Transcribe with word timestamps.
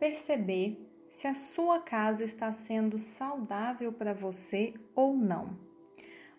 perceber 0.00 0.90
se 1.10 1.26
a 1.26 1.34
sua 1.34 1.78
casa 1.78 2.24
está 2.24 2.50
sendo 2.52 2.96
saudável 2.96 3.92
para 3.92 4.14
você 4.14 4.72
ou 4.94 5.14
não. 5.14 5.58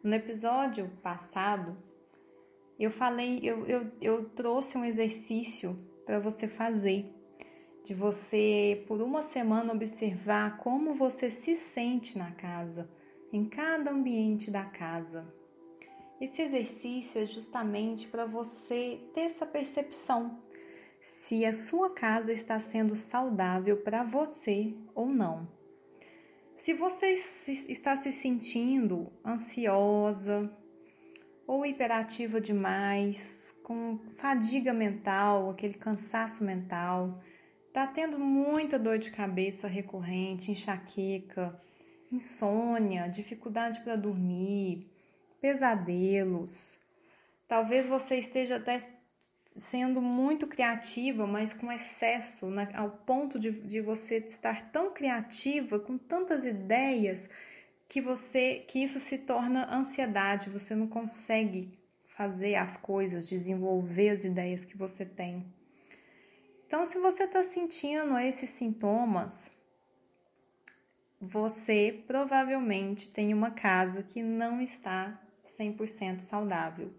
No 0.03 0.15
episódio 0.15 0.89
passado, 1.03 1.77
eu 2.79 2.89
falei, 2.89 3.39
eu, 3.43 3.67
eu, 3.67 3.91
eu 4.01 4.29
trouxe 4.29 4.77
um 4.77 4.83
exercício 4.83 5.77
para 6.05 6.19
você 6.19 6.47
fazer, 6.47 7.05
de 7.83 7.93
você 7.93 8.83
por 8.87 8.99
uma 9.01 9.21
semana 9.21 9.73
observar 9.73 10.57
como 10.57 10.95
você 10.95 11.29
se 11.29 11.55
sente 11.55 12.17
na 12.17 12.31
casa, 12.31 12.89
em 13.31 13.45
cada 13.45 13.91
ambiente 13.91 14.49
da 14.49 14.65
casa. 14.65 15.31
Esse 16.19 16.41
exercício 16.41 17.21
é 17.21 17.25
justamente 17.25 18.07
para 18.07 18.25
você 18.25 18.99
ter 19.13 19.21
essa 19.21 19.45
percepção 19.45 20.39
se 21.01 21.45
a 21.45 21.53
sua 21.53 21.89
casa 21.89 22.31
está 22.31 22.59
sendo 22.59 22.95
saudável 22.95 23.77
para 23.77 24.03
você 24.03 24.75
ou 24.93 25.07
não. 25.07 25.47
Se 26.57 26.73
você 26.73 27.13
está 27.67 27.97
se 27.97 28.11
sentindo 28.11 29.11
ansiosa 29.25 30.51
ou 31.47 31.65
hiperativa 31.65 32.39
demais, 32.39 33.57
com 33.63 33.97
fadiga 34.17 34.71
mental, 34.71 35.49
aquele 35.49 35.73
cansaço 35.73 36.43
mental, 36.43 37.19
está 37.67 37.87
tendo 37.87 38.19
muita 38.19 38.77
dor 38.77 38.99
de 38.99 39.09
cabeça 39.09 39.67
recorrente, 39.67 40.51
enxaqueca, 40.51 41.59
insônia, 42.11 43.07
dificuldade 43.07 43.79
para 43.81 43.95
dormir, 43.95 44.91
pesadelos. 45.39 46.77
Talvez 47.47 47.87
você 47.87 48.17
esteja 48.17 48.57
até 48.57 48.77
sendo 49.55 50.01
muito 50.01 50.47
criativa, 50.47 51.27
mas 51.27 51.53
com 51.53 51.71
excesso, 51.71 52.47
ao 52.73 52.89
ponto 52.89 53.39
de, 53.39 53.51
de 53.51 53.81
você 53.81 54.17
estar 54.17 54.71
tão 54.71 54.91
criativa, 54.91 55.79
com 55.79 55.97
tantas 55.97 56.45
ideias, 56.45 57.29
que 57.87 57.99
você 57.99 58.63
que 58.67 58.79
isso 58.79 58.99
se 58.99 59.17
torna 59.17 59.73
ansiedade, 59.73 60.49
você 60.49 60.73
não 60.73 60.87
consegue 60.87 61.77
fazer 62.05 62.55
as 62.55 62.77
coisas, 62.77 63.27
desenvolver 63.27 64.09
as 64.09 64.23
ideias 64.23 64.63
que 64.63 64.77
você 64.77 65.05
tem. 65.05 65.45
Então, 66.65 66.85
se 66.85 66.99
você 66.99 67.23
está 67.23 67.43
sentindo 67.43 68.17
esses 68.17 68.49
sintomas, 68.51 69.51
você 71.19 72.01
provavelmente 72.07 73.09
tem 73.09 73.33
uma 73.33 73.51
casa 73.51 74.01
que 74.01 74.23
não 74.23 74.61
está 74.61 75.21
100% 75.45 76.21
saudável. 76.21 76.93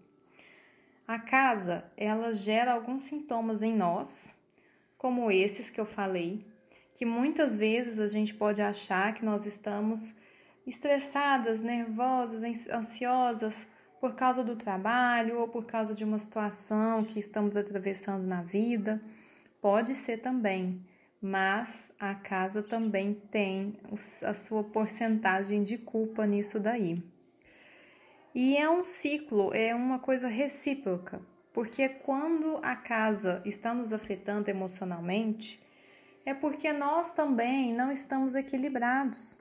A 1.05 1.19
casa, 1.19 1.83
ela 1.97 2.31
gera 2.31 2.71
alguns 2.71 3.01
sintomas 3.01 3.61
em 3.61 3.75
nós, 3.75 4.31
como 4.97 5.29
esses 5.29 5.69
que 5.69 5.79
eu 5.79 5.85
falei, 5.85 6.47
que 6.95 7.05
muitas 7.05 7.53
vezes 7.53 7.99
a 7.99 8.07
gente 8.07 8.33
pode 8.33 8.61
achar 8.61 9.13
que 9.13 9.25
nós 9.25 9.45
estamos 9.45 10.15
estressadas, 10.65 11.61
nervosas, 11.61 12.69
ansiosas 12.69 13.67
por 13.99 14.15
causa 14.15 14.45
do 14.45 14.55
trabalho 14.55 15.39
ou 15.39 15.47
por 15.47 15.65
causa 15.65 15.93
de 15.93 16.05
uma 16.05 16.17
situação 16.17 17.03
que 17.03 17.19
estamos 17.19 17.57
atravessando 17.57 18.25
na 18.25 18.41
vida. 18.41 19.01
Pode 19.61 19.95
ser 19.95 20.19
também, 20.21 20.85
mas 21.21 21.91
a 21.99 22.15
casa 22.15 22.63
também 22.63 23.13
tem 23.29 23.77
a 24.21 24.33
sua 24.33 24.63
porcentagem 24.63 25.63
de 25.63 25.77
culpa 25.77 26.25
nisso 26.25 26.61
daí. 26.61 27.03
E 28.33 28.57
é 28.57 28.69
um 28.69 28.83
ciclo, 28.83 29.53
é 29.53 29.75
uma 29.75 29.99
coisa 29.99 30.27
recíproca, 30.27 31.21
porque 31.53 31.87
quando 31.87 32.57
a 32.63 32.75
casa 32.75 33.41
está 33.45 33.73
nos 33.73 33.93
afetando 33.93 34.49
emocionalmente, 34.49 35.61
é 36.25 36.33
porque 36.33 36.73
nós 36.73 37.13
também 37.13 37.73
não 37.73 37.91
estamos 37.91 38.33
equilibrados. 38.33 39.37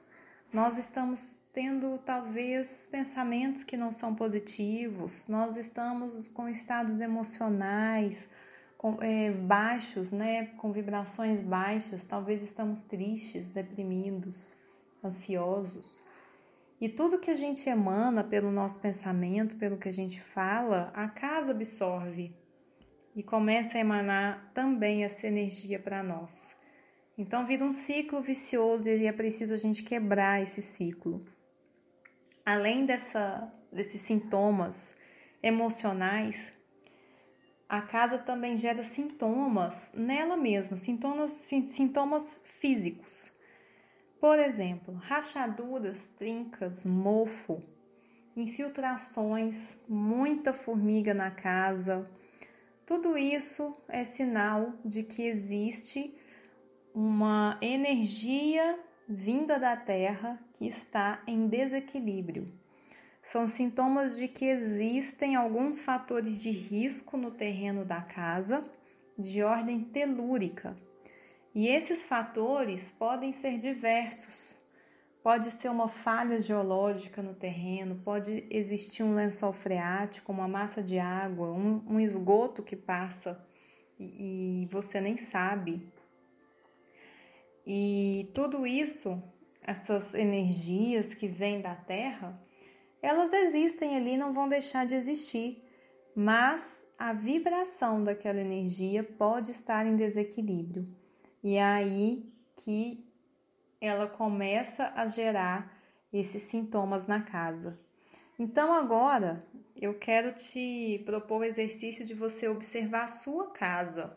Nós 0.53 0.77
estamos 0.77 1.41
tendo 1.53 1.99
talvez 2.05 2.87
pensamentos 2.91 3.65
que 3.65 3.77
não 3.77 3.91
são 3.91 4.15
positivos, 4.15 5.27
nós 5.27 5.57
estamos 5.57 6.29
com 6.29 6.47
estados 6.47 7.01
emocionais 7.01 8.29
com, 8.77 8.99
é, 9.01 9.31
baixos, 9.31 10.11
né, 10.11 10.47
com 10.59 10.73
vibrações 10.73 11.41
baixas, 11.41 12.03
talvez 12.05 12.43
estamos 12.43 12.83
tristes, 12.83 13.49
deprimidos, 13.49 14.57
ansiosos. 15.03 16.03
E 16.83 16.89
tudo 16.89 17.21
que 17.21 17.31
a 17.31 17.37
gente 17.37 17.69
emana 17.69 18.25
pelo 18.25 18.51
nosso 18.51 18.81
pensamento, 18.81 19.55
pelo 19.57 19.79
que 19.79 19.89
a 19.89 19.93
gente 19.93 20.21
fala, 20.21 20.91
a 20.93 21.09
casa 21.09 21.53
absorve 21.53 22.35
e 23.15 23.23
começa 23.23 23.79
a 23.79 23.81
emanar 23.81 24.51
também 24.53 25.05
essa 25.05 25.29
energia 25.29 25.79
para 25.79 26.03
nós. 26.03 26.57
Então 27.17 27.47
vira 27.47 27.65
um 27.65 27.71
ciclo 27.71 28.21
vicioso 28.21 28.89
e 28.89 29.07
é 29.07 29.13
preciso 29.13 29.55
a 29.55 29.57
gente 29.57 29.85
quebrar 29.85 30.43
esse 30.43 30.61
ciclo. 30.61 31.25
Além 32.45 32.85
dessa, 32.85 33.49
desses 33.71 34.01
sintomas 34.01 34.97
emocionais, 35.41 36.53
a 37.69 37.81
casa 37.81 38.19
também 38.19 38.57
gera 38.57 38.83
sintomas 38.83 39.93
nela 39.95 40.37
mesma, 40.37 40.77
sintomas, 40.77 41.31
sintomas 41.31 42.43
físicos. 42.45 43.32
Por 44.23 44.39
exemplo, 44.39 44.95
rachaduras, 44.95 46.07
trincas, 46.17 46.87
mofo, 46.87 47.61
infiltrações, 48.37 49.77
muita 49.89 50.53
formiga 50.53 51.13
na 51.13 51.33
casa. 51.33 52.09
Tudo 52.87 53.19
isso 53.19 53.77
é 53.89 54.05
sinal 54.05 54.75
de 54.85 55.03
que 55.03 55.23
existe 55.23 56.15
uma 56.95 57.59
energia 57.61 58.79
vinda 59.09 59.59
da 59.59 59.77
Terra 59.77 60.39
que 60.55 60.69
está 60.69 61.21
em 61.27 61.49
desequilíbrio. 61.49 62.47
São 63.25 63.49
sintomas 63.49 64.17
de 64.17 64.29
que 64.29 64.45
existem 64.45 65.35
alguns 65.35 65.81
fatores 65.81 66.39
de 66.39 66.53
risco 66.53 67.17
no 67.17 67.33
terreno 67.33 67.85
da 67.85 68.01
casa 68.01 68.63
de 69.19 69.43
ordem 69.43 69.81
telúrica 69.81 70.77
e 71.55 71.69
esses 71.69 72.03
fatores 72.03 72.91
podem 72.91 73.33
ser 73.33 73.59
diversos. 73.59 74.57
Pode 75.23 75.51
ser 75.53 75.69
uma 75.69 75.89
falha 75.89 76.41
geológica 76.41 77.23
no 77.23 77.35
terreno, 77.35 78.01
pode 78.05 78.45
existir 78.51 79.05
um 79.05 79.15
lençol 79.15 79.53
freático, 79.53 80.33
uma 80.33 80.49
massa 80.49 80.83
de 80.83 80.99
água, 80.99 81.53
um, 81.53 81.83
um 81.87 82.01
esgoto 82.01 82.63
que 82.63 82.75
passa 82.75 83.47
e, 83.99 84.65
e 84.65 84.69
você 84.71 85.01
nem 85.01 85.17
sabe. 85.17 85.87
E 87.65 88.31
tudo 88.35 88.67
isso, 88.67 89.23
essas 89.63 90.15
energias 90.15 91.15
que 91.15 91.29
vêm 91.29 91.61
da 91.61 91.77
Terra, 91.77 92.43
elas 93.01 93.33
existem 93.33 93.97
ali, 93.97 94.17
não 94.17 94.33
vão 94.33 94.49
deixar 94.49 94.87
de 94.87 94.97
existir, 94.97 95.63
mas 96.17 96.85
a 96.99 97.13
vibração 97.13 98.03
daquela 98.03 98.41
energia 98.41 99.05
pode 99.05 99.53
estar 99.53 99.87
em 99.87 99.95
desequilíbrio. 99.95 101.02
E 101.43 101.57
é 101.57 101.65
aí 101.65 102.33
que 102.57 103.05
ela 103.81 104.07
começa 104.07 104.93
a 104.95 105.07
gerar 105.07 105.77
esses 106.13 106.43
sintomas 106.45 107.07
na 107.07 107.21
casa. 107.23 107.79
Então 108.39 108.73
agora 108.73 109.45
eu 109.75 109.95
quero 109.95 110.33
te 110.35 111.03
propor 111.05 111.41
o 111.41 111.45
exercício 111.45 112.05
de 112.05 112.15
você 112.15 112.49
observar 112.49 113.05
a 113.05 113.09
sua 113.09 113.51
casa. 113.51 114.17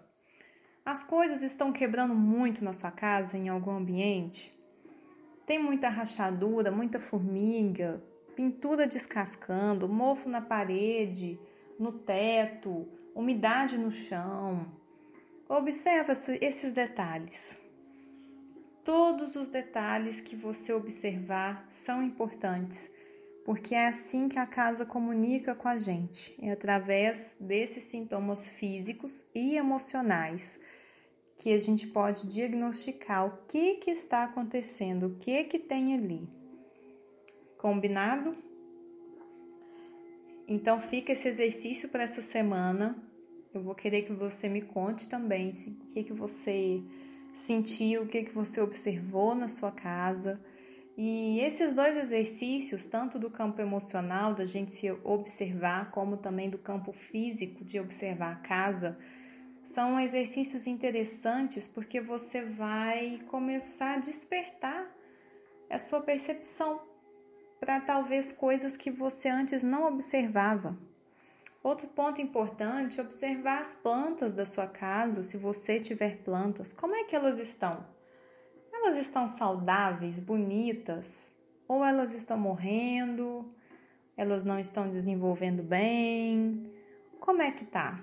As 0.86 1.02
coisas 1.03 1.41
estão 1.41 1.72
quebrando 1.72 2.13
muito 2.13 2.63
na 2.63 2.74
sua 2.74 2.91
casa, 2.91 3.36
em 3.36 3.50
algum 3.50 3.72
ambiente? 3.72 4.56
Tem 5.47 5.57
muita 5.57 5.90
rachadura, 5.90 6.72
muita 6.72 7.00
formiga, 7.00 8.03
pintura 8.36 8.86
descascando, 8.86 9.90
mofo 9.90 10.30
na 10.30 10.42
parede, 10.42 11.40
no 11.80 11.92
teto, 11.92 12.88
umidade 13.16 13.78
no 13.78 13.92
chão. 13.92 14.68
Observa 15.47 16.13
esses 16.42 16.74
detalhes. 16.74 17.56
Todos 18.83 19.36
os 19.36 19.47
detalhes 19.47 20.19
que 20.19 20.36
você 20.36 20.74
observar 20.74 21.68
são 21.69 22.01
importantes, 22.01 22.89
porque 23.45 23.75
é 23.75 23.88
assim 23.88 24.27
que 24.27 24.39
a 24.39 24.47
casa 24.47 24.88
comunica 24.88 25.53
com 25.53 25.68
a 25.68 25.77
gente, 25.77 26.36
é 26.42 26.50
através 26.50 27.38
desses 27.39 27.83
sintomas 27.83 28.47
físicos 28.47 29.24
e 29.36 29.56
emocionais 29.56 30.59
que 31.38 31.53
a 31.53 31.59
gente 31.59 31.86
pode 31.88 32.27
diagnosticar 32.27 33.27
o 33.27 33.45
que, 33.47 33.75
que 33.75 33.92
está 33.92 34.24
acontecendo, 34.24 35.07
o 35.07 35.15
que, 35.19 35.44
que 35.44 35.59
tem 35.59 35.94
ali. 35.94 36.27
Combinado? 37.56 38.36
Então 40.47 40.80
fica 40.80 41.12
esse 41.12 41.27
exercício 41.27 41.88
para 41.89 42.03
essa 42.03 42.21
semana 42.24 42.95
eu 43.56 43.62
vou 43.62 43.75
querer 43.75 44.04
que 44.04 44.13
você 44.13 44.48
me 44.50 44.62
conte 44.62 45.07
também 45.07 45.50
o 45.50 45.92
que, 45.94 46.04
que 46.04 46.13
você 46.13 46.81
sentiu, 47.34 48.04
o 48.04 48.07
que, 48.07 48.24
que 48.24 48.31
você 48.34 48.62
observou 48.62 49.36
na 49.36 49.48
sua 49.48 49.72
casa. 49.72 50.40
E 50.98 51.40
esses 51.42 51.74
dois 51.74 51.98
exercícios, 51.98 52.88
tanto 52.88 53.19
do 53.19 53.30
campo 53.30 53.62
emocional, 53.62 54.34
da 54.34 54.46
gente 54.46 54.72
se 54.72 54.90
observar, 55.04 55.92
como 55.92 56.16
também 56.18 56.50
do 56.50 56.57
campo 56.57 56.94
físico, 56.94 57.63
de 57.66 57.80
observar 57.80 58.31
a 58.34 58.36
casa, 58.36 58.98
São 59.63 60.00
exercícios 60.00 60.68
interessantes 60.68 61.68
porque 61.68 62.00
você 62.00 62.44
vai 62.44 63.19
começar 63.28 63.96
a 63.96 64.00
despertar 64.00 64.86
a 65.69 65.80
sua 65.80 66.02
percepção 66.02 66.80
para 67.60 67.81
talvez 67.81 68.31
coisas 68.31 68.78
que 68.78 68.92
você 68.92 69.28
antes 69.28 69.63
não 69.63 69.88
observava. 69.88 70.78
Outro 71.65 71.88
ponto 71.88 72.21
importante 72.21 73.01
observar 73.01 73.59
as 73.59 73.73
plantas 73.73 74.35
da 74.35 74.45
sua 74.45 74.67
casa, 74.67 75.23
se 75.23 75.35
você 75.35 75.79
tiver 75.79 76.17
plantas, 76.17 76.71
como 76.71 76.95
é 76.95 77.06
que 77.06 77.15
elas 77.15 77.39
estão? 77.39 77.83
Elas 78.71 78.97
estão 78.97 79.27
saudáveis, 79.27 80.19
bonitas, 80.19 81.35
ou 81.67 81.83
elas 81.83 82.13
estão 82.13 82.38
morrendo? 82.38 83.51
Elas 84.15 84.45
não 84.45 84.59
estão 84.59 84.91
desenvolvendo 84.91 85.63
bem? 85.63 86.71
Como 87.19 87.41
é 87.41 87.50
que 87.50 87.65
tá? 87.65 88.00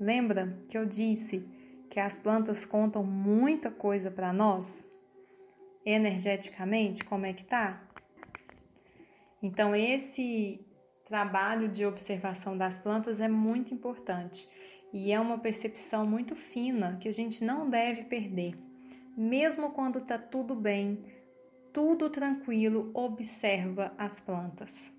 Lembra 0.00 0.58
que 0.66 0.78
eu 0.78 0.86
disse 0.86 1.46
que 1.90 2.00
as 2.00 2.16
plantas 2.16 2.64
contam 2.64 3.04
muita 3.04 3.70
coisa 3.70 4.10
para 4.10 4.32
nós? 4.32 4.82
Energeticamente, 5.84 7.04
como 7.04 7.26
é 7.26 7.34
que 7.34 7.44
tá? 7.44 7.86
Então 9.42 9.76
esse 9.76 10.64
trabalho 11.10 11.68
de 11.68 11.84
observação 11.84 12.56
das 12.56 12.78
plantas 12.78 13.20
é 13.20 13.26
muito 13.26 13.74
importante 13.74 14.48
e 14.92 15.10
é 15.10 15.18
uma 15.18 15.38
percepção 15.38 16.06
muito 16.06 16.36
fina 16.36 16.98
que 17.00 17.08
a 17.08 17.12
gente 17.12 17.42
não 17.44 17.68
deve 17.68 18.04
perder. 18.04 18.56
Mesmo 19.16 19.72
quando 19.72 19.98
está 19.98 20.16
tudo 20.16 20.54
bem, 20.54 21.04
tudo 21.72 22.08
tranquilo, 22.08 22.92
observa 22.94 23.92
as 23.98 24.20
plantas. 24.20 24.92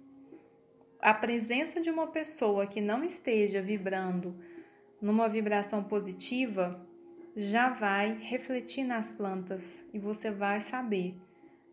A 1.00 1.14
presença 1.14 1.80
de 1.80 1.90
uma 1.90 2.08
pessoa 2.08 2.68
que 2.68 2.82
não 2.82 3.06
esteja 3.06 3.62
vibrando 3.62 4.36
numa 5.02 5.30
vibração 5.30 5.82
positiva, 5.82 6.86
já 7.38 7.70
vai 7.70 8.18
refletir 8.18 8.84
nas 8.84 9.10
plantas 9.12 9.82
e 9.94 9.98
você 9.98 10.30
vai 10.30 10.60
saber 10.60 11.16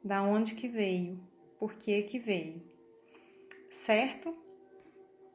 da 0.05 0.23
onde 0.23 0.55
que 0.55 0.69
veio, 0.69 1.19
por 1.59 1.75
que 1.75 2.03
que 2.03 2.21
veio. 2.21 2.78
Certo? 3.89 4.37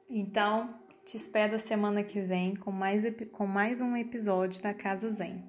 Então, 0.07 0.79
te 1.03 1.17
espero 1.17 1.57
semana 1.57 2.03
que 2.03 2.21
vem 2.21 2.55
com 2.55 2.71
mais, 2.71 3.03
com 3.31 3.47
mais 3.47 3.81
um 3.81 3.97
episódio 3.97 4.61
da 4.61 4.75
Casa 4.75 5.09
Zen. 5.09 5.43